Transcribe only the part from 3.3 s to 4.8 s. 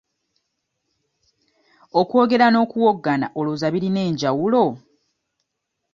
olowooza birina enjawulo?